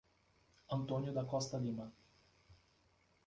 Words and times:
Antônio 0.71 1.13
da 1.13 1.23
Costa 1.25 1.59
Lima 1.59 1.93